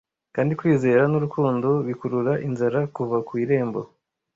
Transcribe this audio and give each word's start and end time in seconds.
Kandi 0.35 0.51
kwizera 0.59 1.03
n'urukundo 1.11 1.69
bikurura 1.87 2.33
inzara 2.47 2.79
kuva 2.95 3.17
ku 3.27 3.31
irembo; 3.43 3.81